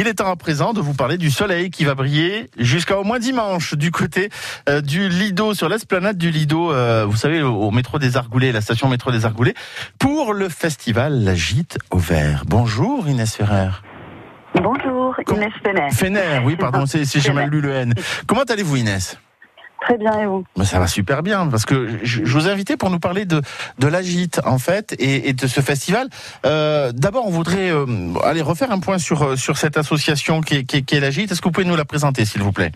[0.00, 3.04] Il est temps à présent de vous parler du soleil qui va briller jusqu'à au
[3.04, 4.30] moins dimanche du côté
[4.66, 8.62] euh, du Lido, sur l'esplanade du Lido, euh, vous savez, au métro des Argoulés, la
[8.62, 9.52] station métro des Argoulés,
[9.98, 12.44] pour le festival La Gîte au Vert.
[12.46, 13.68] Bonjour Inès Ferrer.
[14.54, 15.90] Bonjour, Inès Fener.
[15.90, 17.92] Fener, oui, pardon, c'est j'ai mal lu le N.
[18.26, 19.18] Comment allez-vous Inès?
[19.80, 22.90] Très bien, et vous Ça va super bien, parce que je, vous ai invité pour
[22.90, 23.40] nous parler de,
[23.78, 26.08] de l'Agite, en fait, et, de ce festival.
[26.44, 27.86] Euh, D'abord, on voudrait euh,
[28.24, 31.32] aller refaire un point sur, sur cette association qui est, qui est, l'Agite.
[31.32, 32.72] Est-ce que vous pouvez nous la présenter, s'il vous plaît?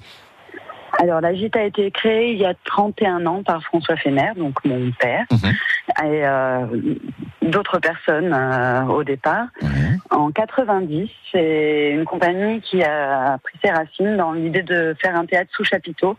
[0.98, 4.93] Alors, la a été créée il y a 31 ans par François Fener, donc mon
[4.93, 5.51] père, mhm.
[6.05, 6.67] et euh,
[7.43, 8.33] d'autres personnes
[8.89, 9.47] au départ.
[10.11, 15.27] En 90, c'est une compagnie qui a pris ses racines dans l'idée de faire un
[15.27, 16.17] théâtre sous chapiteau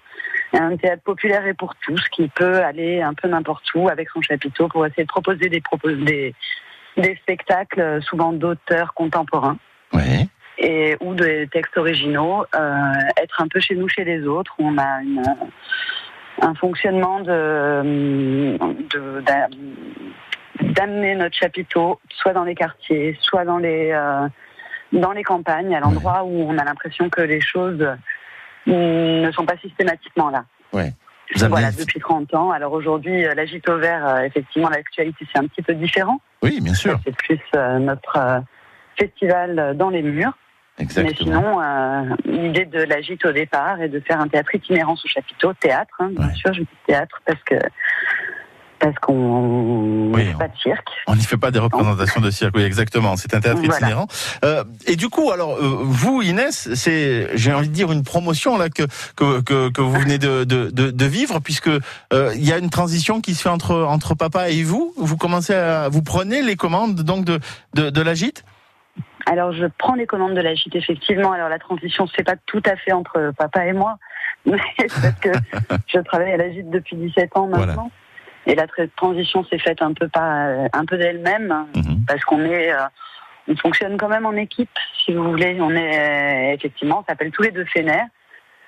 [0.55, 4.21] un théâtre populaire et pour tous qui peut aller un peu n'importe où avec son
[4.21, 5.61] chapiteau pour essayer de proposer des,
[6.05, 6.35] des,
[6.97, 9.57] des spectacles euh, souvent d'auteurs contemporains.
[10.57, 14.67] Et, ou des textes originaux, euh, être un peu chez nous, chez les autres, où
[14.67, 15.21] on a une,
[16.41, 18.57] un fonctionnement de,
[20.61, 24.27] d'amener notre chapiteau soit dans les quartiers, soit dans les, euh,
[24.93, 27.85] dans les campagnes, à l'endroit où on a l'impression que les choses
[28.67, 30.45] ne sont pas systématiquement là.
[30.73, 30.93] Ouais.
[31.35, 32.51] Voilà, depuis 30 ans.
[32.51, 36.19] Alors aujourd'hui, euh, la gîte au vert, euh, effectivement, l'actualité, c'est un petit peu différent.
[36.43, 36.99] Oui, bien sûr.
[37.03, 38.43] C'est plus euh, notre
[38.97, 40.37] festival dans les murs.
[40.77, 41.07] Exactement.
[41.07, 45.07] Mais sinon, l'idée de la gîte au départ est de faire un théâtre itinérant sous
[45.07, 47.55] chapiteau, théâtre, hein, bien sûr, je dis théâtre parce que
[48.79, 50.89] parce qu'on oui, pas de cirque.
[51.07, 53.15] On n'y fait pas des représentations de cirque, oui, exactement.
[53.15, 54.07] C'est un théâtre itinérant.
[54.43, 58.57] Euh, et du coup, alors euh, vous, Inès, c'est, j'ai envie de dire une promotion
[58.57, 58.83] là que
[59.15, 62.69] que, que, que vous venez de, de, de, vivre, puisque euh, il y a une
[62.69, 64.93] transition qui se fait entre entre papa et vous.
[64.97, 67.39] Vous commencez à, vous prenez les commandes donc de
[67.73, 68.43] de, de la gîte?
[69.25, 71.31] Alors je prends les commandes de la gîte effectivement.
[71.31, 73.97] Alors la transition se fait pas tout à fait entre papa et moi,
[74.45, 75.29] parce que
[75.87, 77.89] je travaille à la gîte depuis 17 ans maintenant.
[78.47, 78.65] Et la
[78.95, 82.05] transition s'est faite un peu pas, un peu d'elle-même, mhm.
[82.07, 82.85] parce qu'on est, euh,
[83.47, 85.57] on fonctionne quand même en équipe, si vous voulez.
[85.59, 88.03] On est effectivement, on s'appelle tous les deux Fener,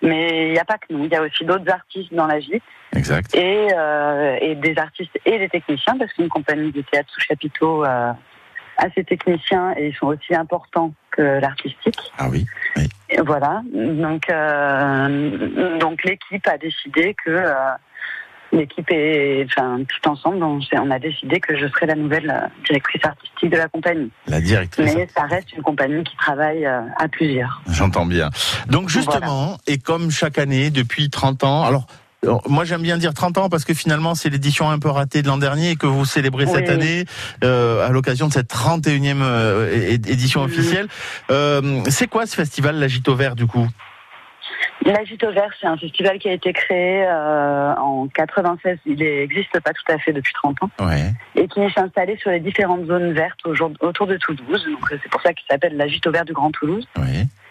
[0.01, 1.06] mais il n'y a pas que nous.
[1.06, 2.63] Il y a aussi d'autres artistes dans la gîte.
[2.96, 3.35] Exact.
[3.35, 7.85] Et, euh, et des artistes et des techniciens, parce qu'une compagnie de théâtre sous chapiteau
[7.85, 8.13] euh,
[8.78, 12.00] a ses techniciens et ils sont aussi importants que l'artistique.
[12.18, 12.46] Ah oui.
[12.75, 12.88] oui.
[13.09, 13.62] Et voilà.
[13.74, 17.53] Donc, euh, donc l'équipe a décidé que euh,
[18.52, 23.03] l'équipe et enfin tout ensemble, on, a décidé que je serais la nouvelle euh, directrice
[23.03, 24.09] artistique de la compagnie.
[24.28, 24.94] La directrice.
[24.94, 27.62] Mais ça reste une compagnie qui travaille euh, à plusieurs.
[27.69, 28.30] J'entends bien.
[28.69, 31.88] Donc justement, et comme chaque année depuis 30 ans, alors
[32.47, 35.28] moi, j'aime bien dire 30 ans parce que finalement, c'est l'édition un peu ratée de
[35.28, 37.06] l'an dernier et que vous célébrez cette année
[37.44, 39.72] euh, à l'occasion de cette 31e
[40.09, 40.88] édition officielle.
[41.90, 43.68] c'est quoi ce festival, la Gito Vert, du coup?
[44.85, 48.78] L'Agito Vert, c'est un festival qui a été créé euh, en 96.
[48.85, 50.69] Il n'existe pas tout à fait depuis 30 ans.
[51.35, 54.66] Et qui s'est installé sur les différentes zones vertes autour de Toulouse.
[54.66, 56.88] Donc c'est pour ça qu'il s'appelle l'Agito Vert du Grand Toulouse.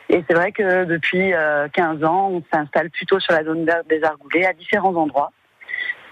[0.09, 1.33] Et c'est vrai que depuis
[1.73, 5.33] 15 euh, ans, on s'installe plutôt sur la zone verte des Argoulés à différents endroits.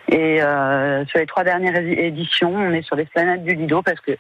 [0.09, 4.01] Et euh, sur les trois dernières éditions, on est sur les planètes du Lido parce
[4.01, 4.13] que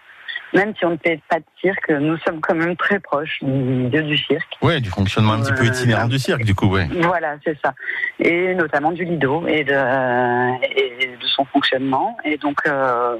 [0.52, 3.88] même si on ne fait pas de cirque, nous sommes quand même très proches du
[3.88, 4.56] du cirque.
[4.62, 6.82] Oui, du fonctionnement un petit peu itinérant du cirque, du coup, oui.
[7.02, 7.74] Voilà, c'est ça.
[8.18, 12.16] Et notamment du Lido et de, de son fonctionnement.
[12.24, 13.16] Et donc, euh,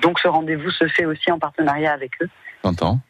[0.00, 2.28] donc ce rendez-vous se fait aussi en partenariat avec eux.
[2.62, 3.00] J'entends.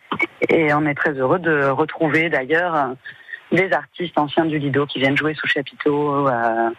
[0.49, 2.95] Et on est très heureux de retrouver d'ailleurs
[3.53, 6.71] des artistes anciens du Lido qui viennent jouer sous chapiteau euh,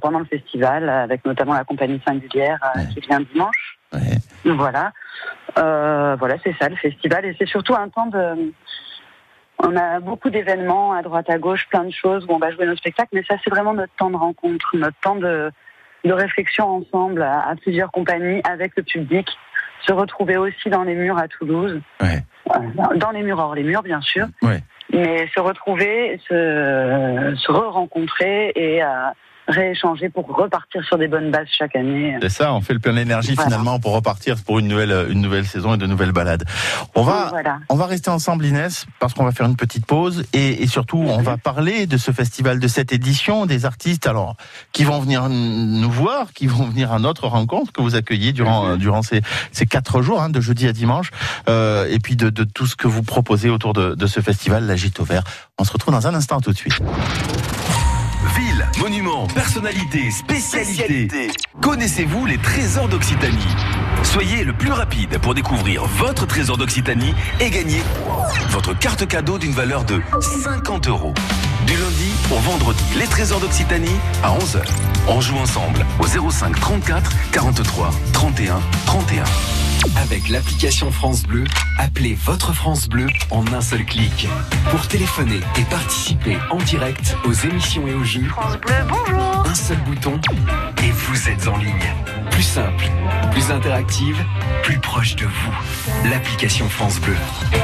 [0.00, 3.78] pendant le festival, avec notamment la compagnie singulière euh, qui vient dimanche.
[4.44, 4.92] Voilà.
[5.58, 7.24] Euh, voilà, c'est ça le festival.
[7.24, 8.52] Et c'est surtout un temps de.
[9.62, 12.66] On a beaucoup d'événements à droite à gauche, plein de choses où on va jouer
[12.66, 15.50] nos spectacles, mais ça c'est vraiment notre temps de rencontre, notre temps de,
[16.04, 19.28] de réflexion ensemble à, plusieurs compagnies avec le public,
[19.86, 22.22] se retrouver aussi dans les murs à Toulouse, ouais.
[22.54, 24.26] Euh, dans les murs hors les murs bien sûr,
[24.92, 28.86] mais se retrouver, se, se re-rencontrer et euh,
[29.50, 32.16] rééchanger pour repartir sur des bonnes bases chaque année.
[32.22, 35.46] C'est ça, on fait le plein d'énergie finalement pour repartir pour une nouvelle, une nouvelle
[35.46, 36.44] saison et de nouvelles balades.
[36.94, 37.32] On va,
[37.68, 40.98] on va rester ensemble Inès parce qu'on va faire une petite pause et, et surtout
[40.98, 44.36] on va parler de ce festival de cette édition, des artistes alors
[44.72, 48.70] qui vont venir nous voir, qui vont venir à notre rencontre que vous accueillez durant,
[48.70, 48.76] mhm.
[48.78, 51.10] durant ces, ces quatre jours, hein, de jeudi à dimanche,
[51.48, 54.66] euh, et puis de, de, tout ce que vous proposez autour de, de ce festival,
[54.66, 55.24] la Gîte au Vert.
[55.58, 56.80] On se retrouve dans un instant tout de suite.
[58.36, 61.30] Villes, monuments, personnalités, spécialités.
[61.60, 63.36] Connaissez-vous les trésors d'Occitanie?
[64.02, 67.82] Soyez le plus rapide pour découvrir votre trésor d'Occitanie et gagner
[68.50, 71.14] votre carte cadeau d'une valeur de 50 euros.
[71.66, 74.62] Du lundi au vendredi, les trésors d'Occitanie à 11h.
[75.08, 79.24] On joue ensemble au 05 34 43 31 31.
[79.96, 81.44] Avec l'application France Bleu,
[81.78, 84.28] appelez votre France Bleu en un seul clic.
[84.70, 88.24] Pour téléphoner et participer en direct aux émissions et aux jeux.
[88.28, 90.20] France Bleu, bonjour Un seul bouton
[90.82, 91.94] et vous êtes en ligne.
[92.30, 92.84] Plus simple,
[93.32, 94.22] plus interactive,
[94.62, 96.08] plus proche de vous.
[96.10, 97.16] L'application France Bleu.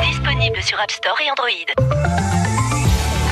[0.08, 2.55] Disponible sur App Store et Android.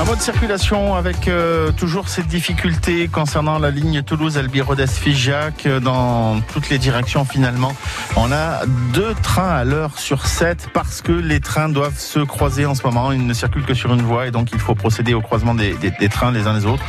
[0.00, 6.68] En mode circulation avec euh, toujours cette difficulté concernant la ligne Toulouse-Albi-Rodez-Figeac euh, dans toutes
[6.68, 7.72] les directions finalement.
[8.16, 12.66] On a deux trains à l'heure sur sept parce que les trains doivent se croiser
[12.66, 13.12] en ce moment.
[13.12, 15.76] Ils ne circulent que sur une voie et donc il faut procéder au croisement des,
[16.10, 16.82] trains les uns les autres.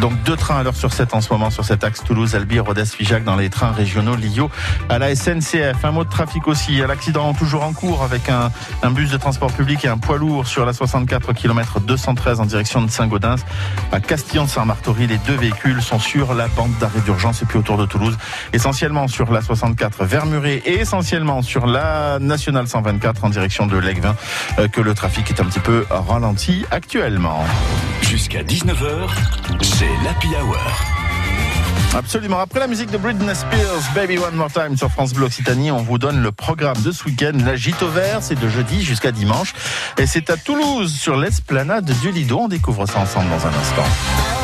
[0.00, 3.36] Donc deux trains à l'heure sur sept en ce moment sur cet axe Toulouse-Albi-Rodez-Figeac dans
[3.36, 4.48] les trains régionaux liés
[4.88, 5.84] à la SNCF.
[5.84, 6.78] Un mot de trafic aussi.
[6.78, 8.50] L'accident toujours en cours avec un,
[8.82, 12.47] un bus de transport public et un poids lourd sur la 64 km 213 en
[12.48, 13.44] direction de Saint-Gaudens.
[13.92, 17.86] À Castillon-Saint-Martory, les deux véhicules sont sur la bande d'arrêt d'urgence et puis autour de
[17.86, 18.16] Toulouse,
[18.52, 24.14] essentiellement sur la 64 vers et essentiellement sur la nationale 124 en direction de l'Aiguevin
[24.58, 27.44] euh, que le trafic est un petit peu ralenti actuellement.
[28.02, 29.08] Jusqu'à 19h,
[29.62, 30.97] c'est l'Happy Hour.
[31.94, 32.38] Absolument.
[32.38, 35.82] Après la musique de Britney Spears, Baby One More Time sur France Bleu Occitanie, on
[35.82, 37.32] vous donne le programme de ce week-end.
[37.44, 39.54] La gîte au vert, c'est de jeudi jusqu'à dimanche.
[39.96, 42.38] Et c'est à Toulouse, sur l'esplanade du Lido.
[42.40, 44.37] On découvre ça ensemble dans un instant.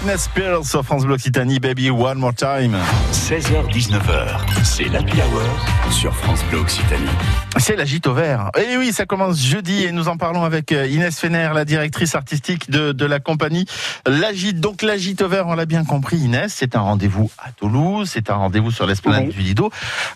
[0.00, 2.76] Britney Spears sur France Bleu Occitanie, Baby One More Time.
[3.12, 7.08] 16h-19h, c'est l'Happy Hour sur France Bleu Occitanie.
[7.56, 8.50] C'est la gîte au vert.
[8.56, 12.14] Et oui, ça commence jeudi et nous en parlons avec euh, Inès Fener, la directrice
[12.14, 13.66] artistique de, de la compagnie
[14.06, 14.60] La Gîte.
[14.60, 18.08] Donc la gîte au vert, on l'a bien compris Inès, c'est un rendez-vous à Toulouse,
[18.12, 19.70] c'est un rendez-vous sur l'esplanade du Lido,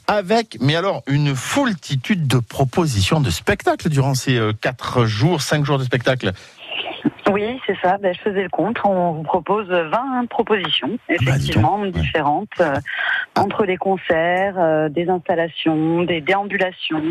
[0.06, 5.64] avec, mais alors, une foultitude de propositions de spectacles durant ces 4 euh, jours, 5
[5.64, 6.32] jours de spectacle.
[7.30, 7.98] Oui, c'est ça.
[7.98, 8.78] Ben, je faisais le compte.
[8.84, 12.74] On vous propose 20 propositions, bah, effectivement, différentes, euh,
[13.36, 17.02] entre des concerts, euh, des installations, des déambulations.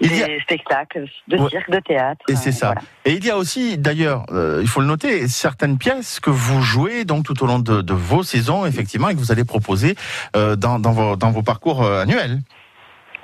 [0.00, 2.24] Des spectacles de cirque, de théâtre.
[2.28, 2.74] Et c'est ça.
[3.04, 4.26] Et il y a aussi, d'ailleurs,
[4.60, 8.22] il faut le noter, certaines pièces que vous jouez donc tout au long de, vos
[8.22, 9.96] saisons, effectivement, et que vous allez proposer
[10.34, 12.38] dans, dans, vos, dans vos parcours annuels.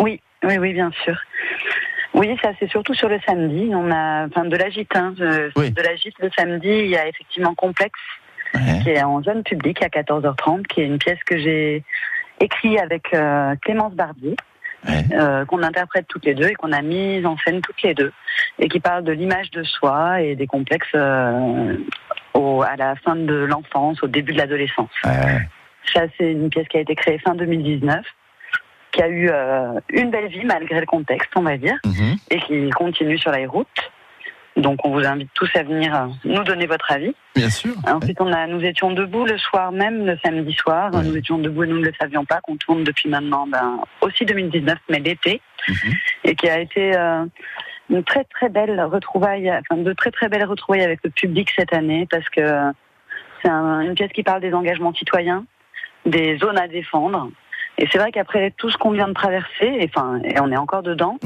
[0.00, 1.16] Oui, oui, oui, bien sûr.
[2.14, 3.70] Oui, ça c'est surtout sur le samedi.
[3.72, 6.68] On a, enfin, de l'agite, hein, de, de l'agite le samedi.
[6.68, 8.00] Il y a effectivement Complexe
[8.82, 11.82] qui est en zone publique à 14h30, qui est une pièce que j'ai
[12.40, 14.36] écrite avec euh, Clémence Barbier.
[14.86, 18.12] Euh, qu'on interprète toutes les deux et qu'on a mise en scène toutes les deux
[18.58, 21.78] et qui parle de l'image de soi et des complexes euh,
[22.34, 24.90] au, à la fin de l'enfance, au début de l'adolescence.
[25.02, 28.04] Ça, c'est une pièce qui a été créée fin 2019
[28.94, 32.16] qui a eu euh, une belle vie malgré le contexte, on va dire, mhm.
[32.30, 33.90] et qui continue sur les routes.
[34.56, 37.14] Donc on vous invite tous à venir euh, nous donner votre avis.
[37.34, 37.74] Bien sûr.
[37.88, 40.92] Ensuite, on a, nous étions debout le soir même, le samedi soir.
[40.92, 44.24] Nous étions debout et nous ne le savions pas, qu'on tourne depuis maintenant ben, aussi
[44.24, 45.40] 2019, mais l'été.
[45.68, 45.92] Mhm.
[46.22, 47.24] Et qui a été euh,
[47.90, 51.72] une très très belle retrouvaille, enfin de très très belles retrouvailles avec le public cette
[51.72, 52.70] année, parce que
[53.42, 55.44] c'est une pièce qui parle des engagements citoyens,
[56.06, 57.30] des zones à défendre,
[57.78, 60.56] et c'est vrai qu'après tout ce qu'on vient de traverser, et, enfin, et on est
[60.56, 61.18] encore dedans,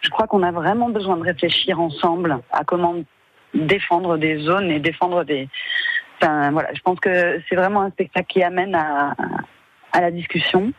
[0.00, 2.96] je crois qu'on a vraiment besoin de réfléchir ensemble à comment
[3.54, 5.48] défendre des zones et défendre des.
[6.20, 9.14] Enfin, voilà, je pense que c'est vraiment un spectacle qui amène à,
[9.92, 10.72] à la discussion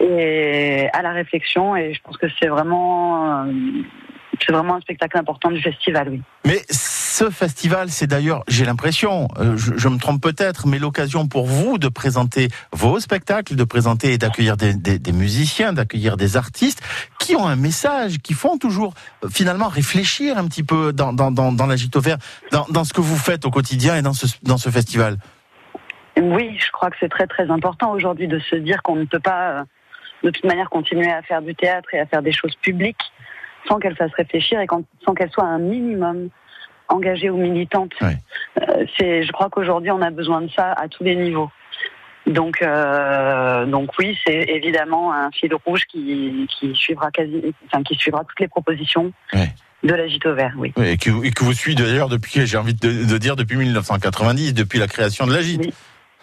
[0.00, 1.76] et à la réflexion.
[1.76, 3.46] Et je pense que c'est vraiment,
[4.44, 6.22] c'est vraiment un spectacle important du festival, oui.
[6.44, 6.60] Mais
[7.14, 11.78] ce festival, c'est d'ailleurs, j'ai l'impression, euh, je, me trompe peut-être, mais l'occasion pour vous
[11.78, 16.82] de présenter vos spectacles, de présenter et d'accueillir des, musiciens, d'accueillir des artistes
[17.20, 21.30] qui ont un message, qui font toujours euh, finalement réfléchir un petit peu dans, dans,
[21.68, 22.18] la vert,
[22.50, 25.18] dans, dans ce que vous faites au quotidien et dans ce, dans ce festival.
[26.20, 29.20] Oui, je crois que c'est très très important aujourd'hui de se dire qu'on ne peut
[29.20, 29.64] pas euh,
[30.24, 33.12] de toute manière continuer à faire du théâtre et à faire des choses publiques
[33.68, 34.66] sans qu'elles fassent réfléchir et
[35.04, 36.28] sans qu'elles soient un minimum
[36.88, 37.92] engagée ou militante.
[38.02, 41.50] Euh, c'est, je crois qu'aujourd'hui, on a besoin de ça à tous les niveaux.
[42.26, 47.94] Donc, euh, donc oui, c'est évidemment un fil rouge qui, qui suivra quasi, enfin, qui
[47.96, 49.12] suivra toutes les propositions.
[49.82, 50.72] De la au vert, oui.
[50.78, 51.10] et, que,
[51.44, 55.40] vous suivez d'ailleurs depuis, j'ai envie de, dire, depuis 1990, depuis la création de la
[55.40, 55.74] oui,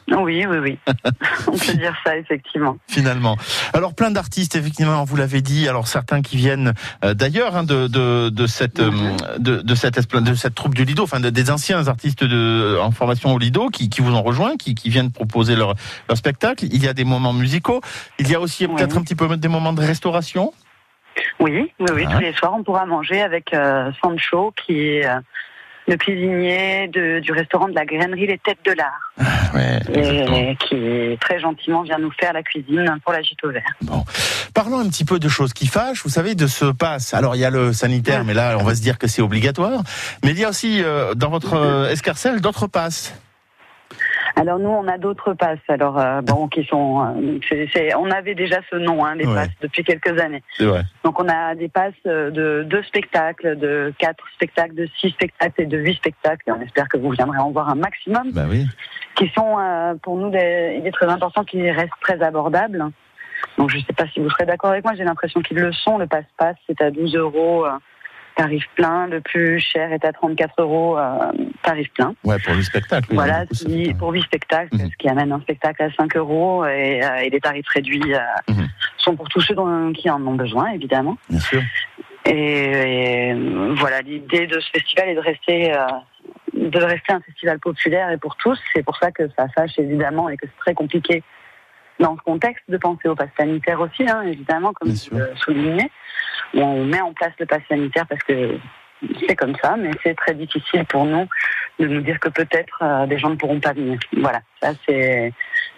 [0.10, 0.78] oui, oui.
[1.48, 2.78] On peut dire ça, effectivement.
[2.88, 3.38] Finalement.
[3.74, 5.68] Alors, plein d'artistes, effectivement, vous l'avez dit.
[5.68, 8.92] Alors, certains qui viennent euh, d'ailleurs hein, de, de, de, cette, euh,
[9.38, 13.34] de, de, cette, de cette troupe du Lido, enfin des anciens artistes de, en formation
[13.34, 15.76] au Lido qui, qui vous ont rejoint, qui, qui viennent proposer leur,
[16.08, 16.66] leur spectacle.
[16.66, 17.82] Il y a des moments musicaux.
[18.20, 20.54] Il y a aussi peut-être un petit peu des moments de restauration.
[21.40, 22.06] Oui, oui, oui.
[22.12, 25.06] Tous les soirs, on pourra manger avec euh, Sancho, qui est
[25.92, 29.12] le cuisinier de, du restaurant de la grainerie Les Têtes de l'Art.
[29.20, 29.60] Ah,
[29.94, 33.76] et, qui très gentiment vient nous faire la cuisine pour la gîte au vert.
[33.82, 34.04] Bon.
[34.54, 36.04] Parlons un petit peu de choses qui fâchent.
[36.04, 37.14] Vous savez, de ce passe.
[37.14, 39.84] Alors, il y a le sanitaire, mais là, on va se dire que c'est obligatoire.
[40.24, 43.14] Mais il y a aussi, euh, dans votre euh, escarcelle, d'autres passes.
[44.36, 45.60] Alors nous, on a d'autres passes.
[45.68, 49.84] Alors euh, bon, qui sont, euh, on avait déjà ce nom, hein, les passes, depuis
[49.84, 50.44] quelques années.
[50.60, 50.84] Vrai.
[51.04, 55.62] Donc on a des passes euh, de deux spectacles, de quatre spectacles, de six spectacles
[55.62, 56.44] et de huit spectacles.
[56.48, 58.32] Et on espère que vous viendrez en voir un maximum.
[58.32, 58.66] Bah oui.
[59.16, 59.58] Qui sont
[60.02, 62.86] pour nous des, il est très important qu'ils restent très abordables.
[63.58, 64.94] Donc je ne sais pas si vous serez d'accord avec moi.
[64.96, 65.98] J'ai l'impression qu'ils le sont.
[65.98, 67.66] Le passe-passe, c'est à 12 euros
[68.42, 69.08] tarif plein.
[69.08, 71.32] Le plus cher est à 34 euros, euh,
[71.62, 72.16] tarif plein.
[72.24, 73.14] Ouais, pour le spectacle.
[73.14, 73.46] Voilà,
[74.00, 74.90] pour 8 spectacles, mhm.
[74.90, 78.20] ce qui amène un spectacle à 5 euros et, euh, et les tarifs réduits euh,
[78.50, 78.68] mhm.
[78.98, 81.18] sont pour tous ceux dont, qui en ont besoin, évidemment.
[81.30, 81.62] Bien sûr.
[82.26, 83.34] Et,
[83.76, 85.76] voilà, l'idée de ce festival est de rester,
[86.54, 88.60] de rester un festival populaire et pour tous.
[88.74, 91.24] C'est pour ça que ça fâche évidemment et que c'est très compliqué
[92.02, 95.90] dans ce contexte de penser au pass sanitaire aussi, hein, évidemment, comme vous le soulignez.
[96.54, 98.58] On met en place le pass sanitaire parce que
[99.28, 101.28] c'est comme ça, mais c'est très difficile pour nous
[101.80, 103.98] de nous dire que peut-être euh, des gens ne pourront pas venir.
[104.18, 105.34] Voilà, ça c'est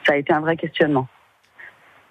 [0.05, 1.07] ça a été un vrai questionnement.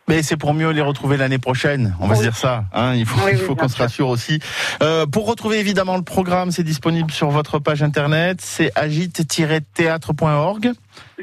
[0.09, 2.65] Mais c'est pour mieux les retrouver l'année prochaine, on va se dire ça.
[2.73, 4.41] Hein, il faut, qu'on se rassure aussi.
[4.83, 10.73] Euh, pour retrouver évidemment le programme, c'est disponible sur votre page internet, c'est agite-théâtre.org.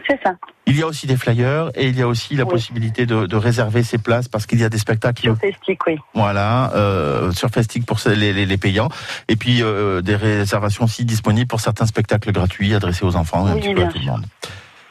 [0.08, 0.34] C'est ça.
[0.66, 3.36] Il y a aussi des flyers et il y a aussi la possibilité de, de,
[3.36, 5.24] réserver ses places parce qu'il y a des spectacles.
[5.24, 5.98] Sur Festic, oui.
[6.14, 8.90] Voilà, euh, sur Festic pour les, les, les, payants.
[9.28, 13.52] Et puis euh, des réservations aussi disponibles pour certains spectacles gratuits adressés aux enfants et
[13.52, 14.26] un petit peu à tout le monde.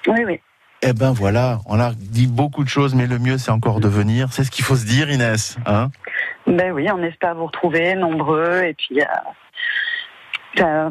[0.09, 0.41] Oui, oui.
[0.83, 3.89] Eh ben voilà, on a dit beaucoup de choses, mais le mieux c'est encore de
[3.89, 4.29] venir.
[4.33, 5.57] C'est ce qu'il faut se dire, Inès.
[5.67, 5.91] Hein?
[6.47, 9.05] Ben oui, on espère vous retrouver nombreux et puis euh,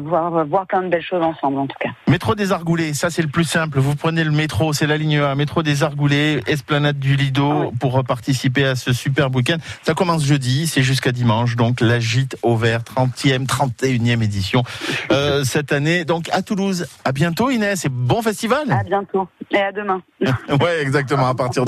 [0.04, 1.90] voir, voir plein de belles choses ensemble en tout cas.
[2.08, 3.78] Métro des Argoulés, ça c'est le plus simple.
[3.78, 8.02] Vous prenez le métro, c'est la ligne 1, métro des Argoulés, Esplanade du Lido pour
[8.04, 9.58] participer à ce super week-end.
[9.82, 14.62] Ça commence jeudi, c'est jusqu'à dimanche, donc la gîte au vert, 30e, 31e édition
[15.10, 16.04] euh, cette année.
[16.04, 16.86] Donc à Toulouse.
[17.04, 18.70] À bientôt Inès et bon festival.
[18.70, 20.02] À bientôt et à demain.
[20.60, 21.28] ouais, exactement.
[21.28, 21.64] À partir